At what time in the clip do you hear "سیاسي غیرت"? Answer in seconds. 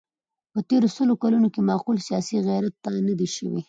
2.07-2.75